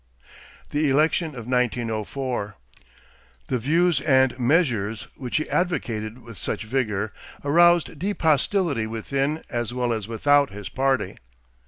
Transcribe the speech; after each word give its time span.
=The 0.71 0.89
Election 0.89 1.35
of 1.35 1.45
1904.= 1.45 2.55
The 3.49 3.59
views 3.59 3.99
and 4.01 4.39
measures 4.39 5.05
which 5.15 5.37
he 5.37 5.47
advocated 5.47 6.23
with 6.23 6.39
such 6.39 6.63
vigor 6.63 7.13
aroused 7.45 7.99
deep 7.99 8.23
hostility 8.23 8.87
within 8.87 9.43
as 9.47 9.75
well 9.75 9.93
as 9.93 10.07
without 10.07 10.49
his 10.49 10.69
party. 10.69 11.17